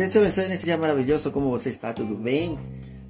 [0.00, 1.30] Deus te abençoe nesse dia maravilhoso.
[1.30, 1.92] Como você está?
[1.92, 2.58] Tudo bem?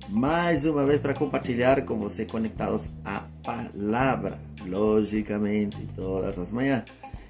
[0.08, 6.82] Mais uma vez para compartilhar com você conectados à palavra, logicamente, todas as manhãs.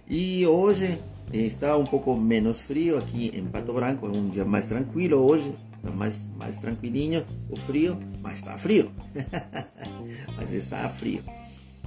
[0.08, 0.98] E hoje
[1.30, 5.52] está um pouco menos frio aqui em Pato Branco, é um dia mais tranquilo hoje,
[5.94, 8.90] mais, mais tranquilinho o frio, mas está frio.
[10.38, 11.22] mas está frio.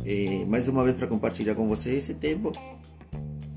[0.06, 2.52] E, mais uma vez para compartilhar com você esse tempo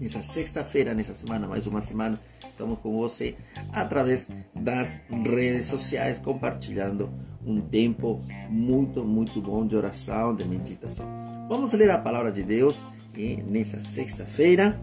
[0.01, 2.19] nessa sexta-feira, nessa semana, mais uma semana,
[2.51, 3.37] estamos com você
[3.73, 7.11] através das redes sociais, compartilhando
[7.45, 11.07] um tempo muito, muito bom de oração, de meditação.
[11.49, 12.85] Vamos ler a palavra de Deus
[13.17, 14.81] e nessa sexta-feira,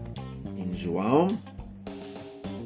[0.56, 1.38] em João,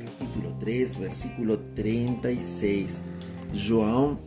[0.04, 3.02] capítulo 3, versículo 36.
[3.52, 4.18] João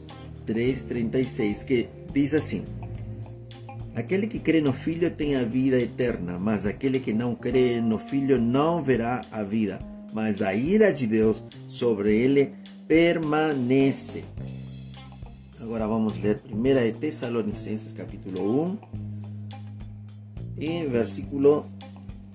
[0.45, 2.63] 3, 36, que diz assim.
[3.93, 7.99] Aquele que crê no Filho tem a vida eterna, mas aquele que não crê no
[7.99, 9.79] Filho não verá a vida,
[10.13, 12.53] mas a ira de Deus sobre ele
[12.87, 14.23] permanece.
[15.59, 18.77] Agora vamos ler 1 de Tessalonicenses capítulo 1
[20.57, 21.65] e versículo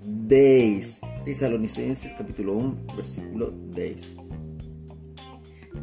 [0.04, 1.00] 10.
[1.24, 4.16] Tessalonicenses capítulo 1, versículo 10.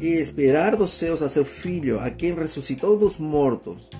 [0.00, 3.90] E esperar dos céus a seu Filho, a quem ressuscitou dos mortos,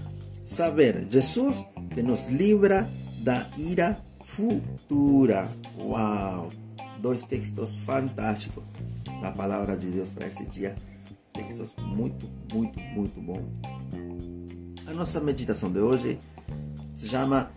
[0.45, 1.55] saber Jesus
[1.95, 2.89] que nos livra
[3.21, 5.49] da ira futura.
[5.79, 6.49] Uau!
[7.01, 8.65] Dois textos fantásticos
[9.23, 10.75] da palavra de Deus para esse dia.
[11.33, 13.43] Textos muito, muito, muito bom.
[14.87, 16.19] A nossa meditação de hoje
[16.93, 17.51] se chama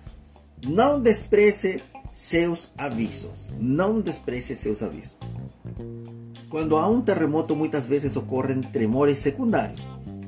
[0.65, 1.81] Não despreze
[2.13, 3.51] seus avisos.
[3.59, 5.17] Não despreze seus avisos.
[6.49, 9.81] Quando há um terremoto, muitas vezes ocorrem tremores secundários,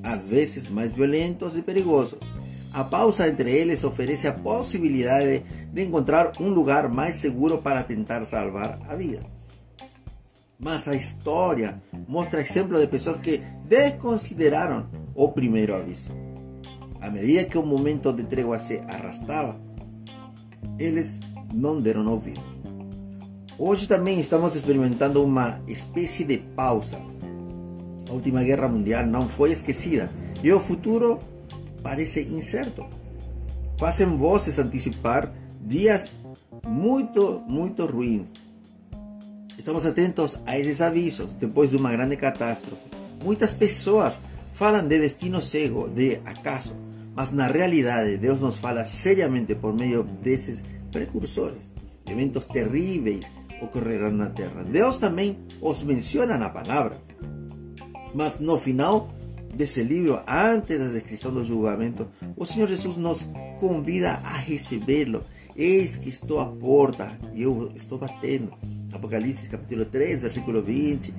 [0.03, 2.19] às vezes mais violentos e perigosos
[2.71, 8.23] a pausa entre eles oferece a possibilidade de encontrar um lugar mais seguro para tentar
[8.25, 9.21] salvar a vida.
[10.59, 16.11] Mas a história mostra exemplos de pessoas que desconsideraram o primeiro aviso.
[17.01, 19.59] À medida que o momento de trégua se arrastava,
[20.77, 21.19] eles
[21.53, 22.41] não deram ouvido.
[23.57, 26.97] Hoje também estamos experimentando uma espécie de pausa.
[28.09, 30.09] A última guerra mundial não foi esquecida
[30.43, 31.19] e o futuro
[31.81, 32.85] parece incerto.
[33.77, 35.31] Fazem vozes antecipar
[35.61, 36.13] dias
[36.67, 38.27] muito, muito ruins.
[39.57, 42.81] Estamos atentos a esses avisos depois de uma grande catástrofe.
[43.23, 44.19] Muitas pessoas
[44.53, 46.75] falam de destino cego, de acaso,
[47.15, 51.73] mas na realidade Deus nos fala seriamente por meio desses precursores.
[52.05, 53.25] Eventos terríveis
[53.61, 54.63] ocorrerão na terra.
[54.63, 56.97] Deus também os menciona na palavra.
[58.13, 59.09] Mas no final
[59.53, 63.27] desse livro, antes da descrição do julgamento, o Senhor Jesus nos
[63.59, 65.23] convida a recebê-lo.
[65.55, 68.53] Eis que estou à porta e eu estou batendo.
[68.93, 71.13] Apocalipse capítulo 3, versículo 20.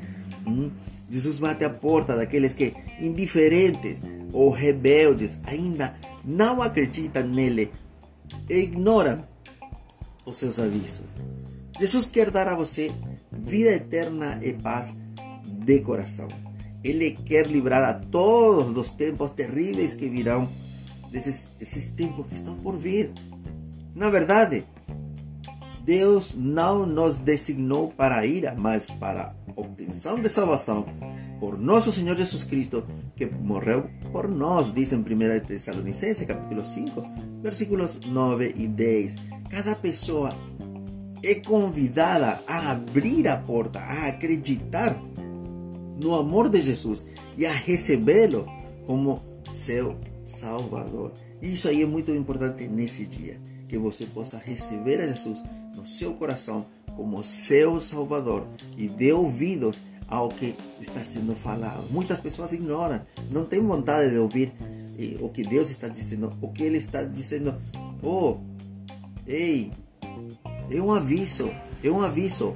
[0.47, 0.71] Hum?
[1.11, 4.03] Jesus bate a porta daqueles que, indiferentes
[4.33, 7.71] ou rebeldes, ainda não acreditam nele
[8.49, 9.25] e ignoram
[10.25, 11.07] os seus avisos.
[11.79, 12.93] Jesus quer dar a você
[13.33, 14.95] vida eterna e paz
[15.47, 16.29] de coração.
[16.83, 20.49] Ele quer livrar a todos dos tempos terríveis que virão,
[21.11, 23.11] desses, desses tempos que estão por vir.
[23.95, 24.65] Na verdade,
[25.85, 30.87] Deus não nos designou para a ira, mas para a de salvação
[31.41, 32.85] por nosso Senhor Jesus Cristo,
[33.17, 37.03] que morreu por nós, diz em 1 Tessalonicenses, capítulo 5,
[37.43, 39.17] versículos 9 e 10.
[39.49, 40.31] Cada pessoa
[41.23, 44.95] é convidada a abrir a porta, a acreditar
[46.01, 47.05] no amor de Jesus
[47.37, 48.47] e a recebê-lo
[48.87, 49.97] como seu
[50.27, 51.13] Salvador.
[51.43, 55.39] Isso aí é muito importante nesse dia, que você possa receber a Jesus
[55.75, 56.67] no seu coração
[56.97, 58.47] como seu Salvador
[58.77, 59.79] e dê ouvidos
[60.09, 61.85] ao que está sendo falado.
[61.91, 63.01] Muitas pessoas ignoram,
[63.31, 64.53] não têm vontade de ouvir
[64.99, 67.55] eh, o que Deus está dizendo, o que Ele está dizendo.
[68.03, 68.39] Oh,
[69.27, 69.71] ei,
[70.71, 71.51] é um aviso,
[71.83, 72.55] é um aviso.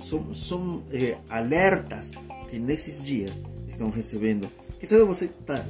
[0.00, 2.12] São, são eh, alertas
[2.50, 3.32] que nesses dias
[3.68, 4.48] estão recebendo.
[4.84, 5.64] Sabe você está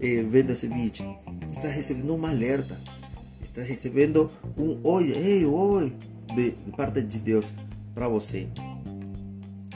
[0.00, 1.16] eh, vendo esse vídeo,
[1.52, 2.78] está recebendo um alerta,
[3.42, 5.92] está recebendo um oi, ei, oi,
[6.34, 7.46] de, de parte de Deus
[7.94, 8.48] para você.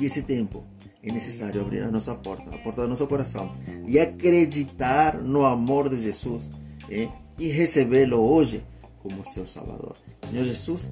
[0.01, 0.65] E esse tempo
[1.03, 3.55] é necessário abrir a nossa porta, a porta do nosso coração
[3.87, 6.43] e acreditar no amor de Jesus
[6.91, 7.09] eh,
[7.39, 8.63] e recebê-lo hoje
[9.03, 9.97] como seu Salvador.
[10.29, 10.91] Senhor Jesus,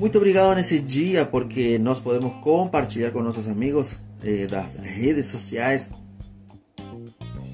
[0.00, 5.92] muito obrigado nesse dia porque nós podemos compartilhar com nossos amigos eh, das redes sociais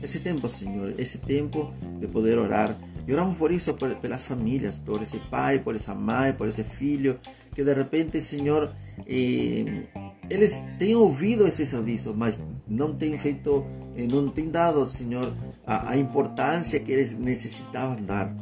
[0.00, 2.76] esse tempo, Senhor, esse tempo de poder orar.
[3.04, 6.62] E oramos por isso, por, pelas famílias, por esse pai, por essa mãe, por esse
[6.62, 7.18] filho,
[7.52, 8.70] que de repente, Senhor,
[9.04, 9.82] eh,
[10.30, 13.66] eles têm ouvido esses avisos, mas não têm feito,
[13.96, 15.34] eh, não têm dado, Senhor,
[15.66, 18.32] a, a importância que eles necessitavam dar.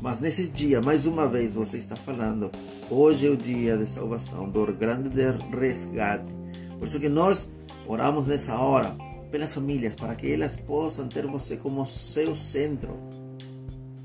[0.00, 2.50] Mas nesse dia, mais uma vez, você está falando,
[2.88, 5.10] hoje é o dia de salvação, do grande
[5.50, 6.30] resgate.
[6.78, 7.50] Por isso que nós
[7.86, 8.96] oramos nessa hora
[9.30, 12.96] pelas famílias, para que elas possam ter você como seu centro,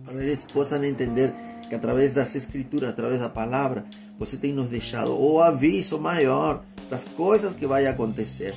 [0.03, 1.33] para que eles possam entender
[1.69, 3.85] que através das escrituras, através da palavra,
[4.17, 8.55] você tem nos deixado o aviso maior das coisas que vai acontecer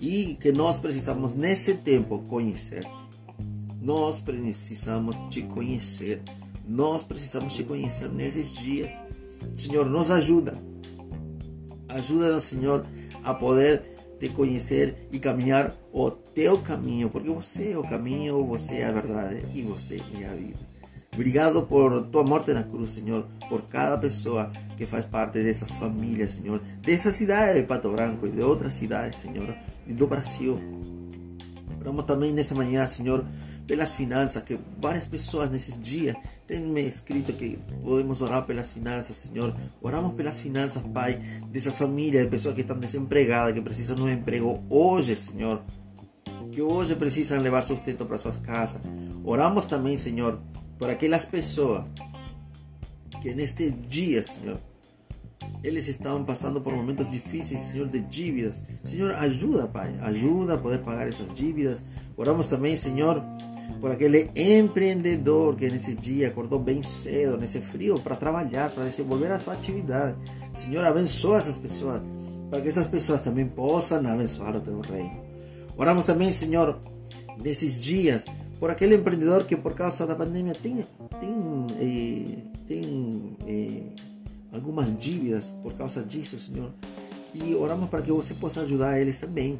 [0.00, 2.86] e que nós precisamos nesse tempo conhecer.
[3.80, 6.22] Nós precisamos te conhecer.
[6.66, 8.90] Nós precisamos te conhecer nesses dias.
[9.54, 10.54] Senhor, nos ajuda.
[11.88, 12.84] Ajuda-nos, Senhor,
[13.22, 18.76] a poder te conhecer e caminhar o teu caminho, porque você é o caminho, você
[18.76, 20.74] é a verdade e você é a vida.
[21.14, 26.32] Obrigado por tua morte na cruz, Senhor, por cada pessoa que faz parte dessas famílias,
[26.32, 29.54] Senhor, dessa cidade de Pato Branco e de outras cidades, Senhor,
[29.86, 30.58] e do Brasil.
[31.80, 33.24] Oramos também nessa manhã, Senhor,
[33.66, 36.14] pelas finanças, que várias pessoas nesses dias
[36.46, 39.54] têm me escrito que podemos orar pelas finanças, Senhor.
[39.80, 41.20] Oramos pelas finanças, Pai,
[41.50, 45.62] dessas famílias, de pessoas que estão desempregadas, que precisam de um emprego hoje, Senhor.
[46.52, 48.80] Que hoje precisam levar sustento para suas casas.
[49.24, 50.40] Oramos também, Senhor,
[50.78, 51.84] por aquelas pessoas
[53.22, 54.58] que neste dia, Senhor,
[55.62, 58.62] eles estavam passando por momentos difíceis, Senhor, de dívidas.
[58.84, 61.82] Senhor, ajuda, Pai, ajuda a poder pagar essas dívidas.
[62.16, 63.24] Oramos também, Senhor,
[63.80, 69.30] por aquele empreendedor que nesse dia acordou bem cedo, nesse frio, para trabalhar, para desenvolver
[69.32, 70.16] a sua atividade.
[70.54, 72.00] Senhor, abençoa essas pessoas,
[72.50, 75.22] para que essas pessoas também possam abençoar o teu reino.
[75.76, 76.78] Oramos também, Senhor,
[77.42, 78.24] nesses dias,
[78.58, 80.84] por aquele empreendedor que por causa da pandemia tem,
[81.20, 83.82] tem, eh, tem eh,
[84.52, 86.70] algumas dívidas por causa disso, Senhor.
[87.34, 89.58] E oramos para que você possa ajudar eles também.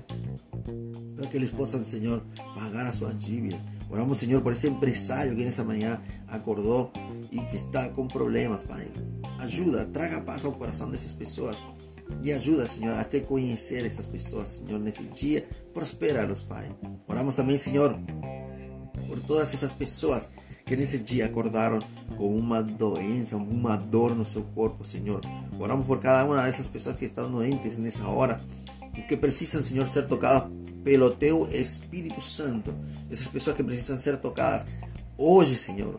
[1.17, 2.23] Para que eles possam, Senhor,
[2.55, 3.59] pagar as suas dívidas.
[3.95, 6.91] Oramos, Senhor, por esse empresário que nessa manhã acordou
[7.31, 8.89] e que está com problemas, Pai.
[9.39, 11.57] Ajuda, traga paz ao coração dessas pessoas.
[12.21, 15.47] E ajuda, Senhor, a te conhecer essas pessoas, Senhor, nesse dia.
[15.73, 16.75] Prospera-los, Pai.
[17.07, 17.97] Oramos também, Senhor,
[19.07, 20.29] por todas essas pessoas
[20.67, 21.79] que nesse dia acordaram
[22.17, 25.21] com uma doença, uma dor no seu corpo, Senhor.
[25.57, 28.41] Oramos por cada uma dessas pessoas que estão doentes nessa hora
[29.07, 30.51] que precisam, Senhor, ser tocadas
[30.85, 32.75] pelo Teu Espírito Santo.
[33.11, 34.67] Essas pessoas que precisam ser tocadas
[35.17, 35.99] hoje, Senhor.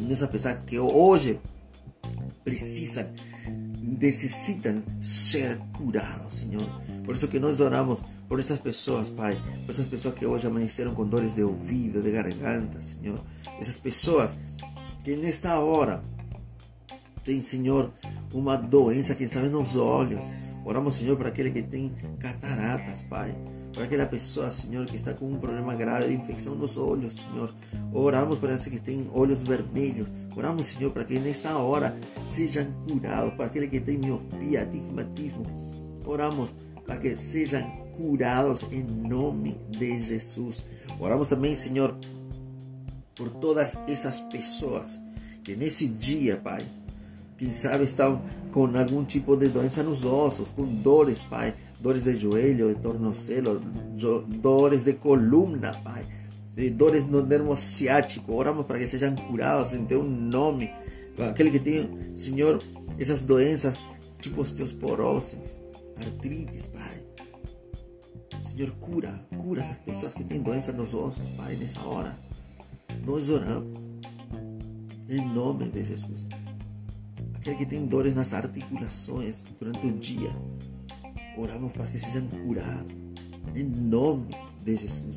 [0.00, 1.38] Nessas pessoas que hoje
[2.42, 3.06] precisam,
[3.80, 6.66] necessitam ser curadas, Senhor.
[7.04, 7.98] Por isso que nós oramos
[8.28, 12.10] por essas pessoas, Pai, por essas pessoas que hoje amanheceram com dores de ouvido, de
[12.10, 13.18] garganta, Senhor.
[13.60, 14.30] Essas pessoas
[15.04, 16.02] que nesta hora
[17.24, 17.92] têm, Senhor,
[18.32, 20.24] uma doença, quem sabe, nos olhos.
[20.64, 23.34] Oramos, Senhor, para aquele que tem cataratas, Pai.
[23.72, 27.52] Para aquela pessoa, Senhor, que está com um problema grave de infecção nos olhos, Senhor.
[27.92, 30.06] Oramos para esse que tem olhos vermelhos.
[30.36, 31.96] Oramos, Senhor, para que nessa hora
[32.28, 33.34] sejam curados.
[33.34, 35.42] Para aquele que tem miopia, astigmatismo.
[36.04, 36.50] Oramos
[36.86, 37.62] para que sejam
[37.96, 40.62] curados em nome de Jesus.
[41.00, 41.96] Oramos também, Senhor,
[43.14, 45.00] por todas essas pessoas
[45.42, 46.62] que nesse dia, Pai,
[47.42, 48.22] quem sabe estão
[48.52, 53.60] com algum tipo de doença nos ossos, com dores, Pai, dores de joelho, de tornozelo,
[54.40, 56.04] dores de coluna, Pai,
[56.54, 58.32] de dores no nervo ciático.
[58.32, 60.70] Oramos para que sejam curados em Teu nome.
[61.18, 62.62] Aquele que tem, Senhor,
[62.96, 63.76] essas doenças,
[64.20, 65.36] tipo osteoporose,
[65.96, 67.02] artrites, Pai
[68.44, 72.16] Senhor, cura, cura essas pessoas que têm doença nos ossos, Pai, nessa hora.
[73.04, 73.76] Nós oramos
[75.08, 76.24] em nome de Jesus.
[77.42, 80.30] Aquele que tem dores nas articulações durante o dia,
[81.36, 82.92] oramos para que sejam curados
[83.56, 84.28] em nome
[84.62, 85.16] de Jesus.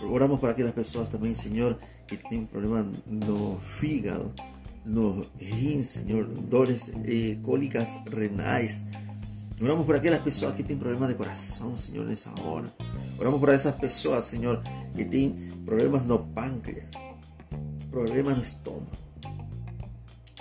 [0.00, 4.32] Oramos para aquelas pessoas também, Senhor, que têm um problema no fígado,
[4.86, 8.82] no rim, Senhor, dores eh, cólicas renais,
[9.60, 12.66] Oramos por aquelas pessoas que têm problema de coração, Senhor, nessa hora.
[13.18, 14.62] Oramos por essas pessoas, Senhor,
[14.94, 16.88] que têm problemas no pâncreas,
[17.90, 18.96] problemas no estômago.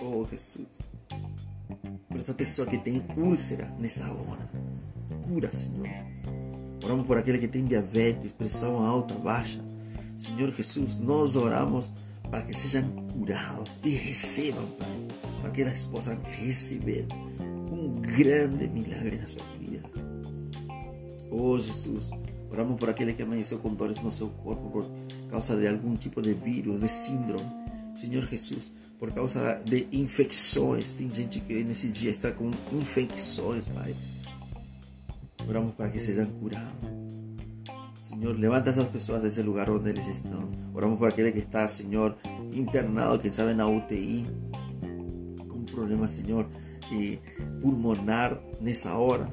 [0.01, 0.74] Oh, Jesus.
[2.07, 4.49] Por essa pessoa que tem úlcera nessa hora.
[5.23, 5.87] Cura, Senhor.
[6.83, 9.63] Oramos por aquele que tem diabetes, pressão alta, baixa.
[10.17, 11.91] Senhor Jesus, nós oramos
[12.29, 15.07] para que sejam curados e recebam, Pai,
[15.41, 17.07] para que elas possam receber
[17.71, 19.91] um grande milagre nas suas vidas.
[21.31, 22.09] Oh Jesus,
[22.51, 24.85] oramos por aquele que amanheceu com dores no seu corpo por
[25.29, 27.64] causa de algum tipo de vírus, de síndrome.
[27.95, 30.93] Senhor Jesus, por causa de infecções.
[30.93, 33.95] Tem gente que nesse dia está com infecções, Pai.
[35.47, 36.89] Oramos para que sejam curados.
[38.03, 40.49] Senhor, levanta essas pessoas desse lugar onde eles estão.
[40.73, 42.15] Oramos por aquele que está, Senhor,
[42.53, 44.25] internado, quem sabe na UTI,
[45.47, 46.47] com problema, Senhor,
[46.91, 47.19] e
[47.61, 49.29] pulmonar nessa hora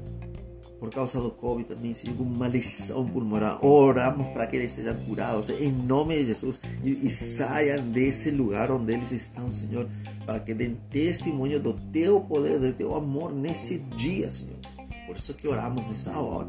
[0.82, 3.64] por causa do Covid também, Senhor, com uma lesão pulmonar.
[3.64, 8.68] Oramos para que eles sejam curados, em nome de Jesus, e, e saiam desse lugar
[8.72, 9.88] onde eles estão, Senhor,
[10.26, 14.58] para que deem testemunho do teu poder, do teu amor nesse dia, Senhor.
[15.06, 16.48] Por isso que oramos nessa hora.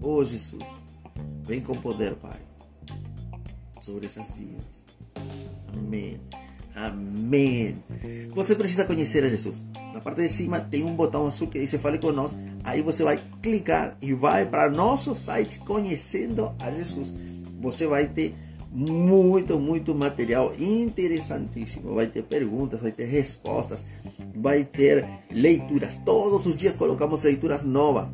[0.00, 0.64] Oh, Jesus,
[1.42, 2.40] vem com poder, Pai,
[3.82, 4.64] sobre essas vidas.
[5.76, 6.18] Amém.
[6.74, 7.76] Amém.
[8.30, 9.62] Você precisa conhecer a Jesus.
[9.96, 12.36] Na parte de cima tem um botão azul que diz Fale Conosco.
[12.62, 17.14] Aí você vai clicar e vai para nosso site Conhecendo a Jesus.
[17.62, 18.34] Você vai ter
[18.70, 21.94] muito, muito material interessantíssimo.
[21.94, 23.78] Vai ter perguntas, vai ter respostas,
[24.34, 25.96] vai ter leituras.
[26.04, 28.06] Todos os dias colocamos leituras novas.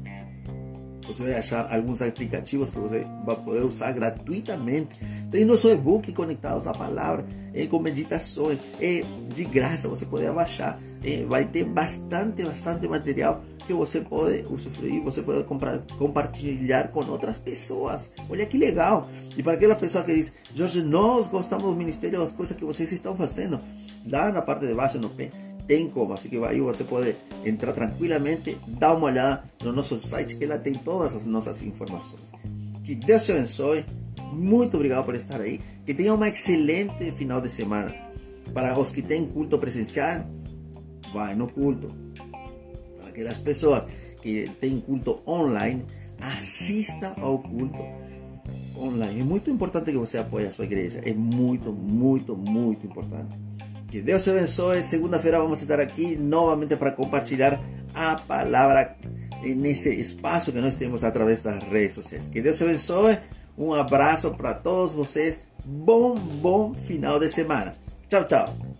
[1.06, 5.00] Você vai achar alguns aplicativos que você vai poder usar gratuitamente.
[5.30, 9.04] Tem nosso e-book conectados à palavra, é, com meditações, é
[9.34, 10.78] de graça, você pode baixar.
[11.04, 17.04] É, vai ter bastante, bastante material que você pode usufruir, você pode comprar, compartilhar com
[17.06, 18.10] outras pessoas.
[18.28, 19.08] Olha que legal!
[19.36, 22.92] E para aquela pessoa que diz, Jorge, nós gostamos do ministério, das coisas que vocês
[22.92, 23.58] estão fazendo,
[24.08, 25.30] lá na parte de baixo no pé
[25.66, 30.36] tem como, assim que aí você pode entrar tranquilamente, dar uma olhada no nosso site
[30.36, 32.22] que lá tem todas as nossas informações.
[32.84, 33.84] Que Deus te abençoe,
[34.32, 37.94] muito obrigado por estar aí, que tenha uma excelente final de semana.
[38.52, 40.26] Para os que têm culto presencial,
[41.12, 41.94] vai no culto.
[42.98, 43.84] Para aquelas pessoas
[44.20, 45.84] que têm culto online,
[46.20, 47.78] assista ao culto
[48.76, 49.20] online.
[49.20, 51.00] É muito importante que você apoie a sua igreja.
[51.04, 53.34] É muito, muito, muito importante.
[53.92, 54.82] Que Deus te abençoe.
[54.82, 57.60] Segunda-feira vamos estar aqui novamente para compartilhar
[57.94, 58.96] a palavra
[59.44, 62.26] nesse espaço que nós temos através das redes sociais.
[62.26, 63.18] Que Deus te abençoe.
[63.58, 65.38] Um abraço para todos vocês.
[65.62, 67.74] Bom, bom final de semana.
[68.08, 68.71] Tchau, tchau.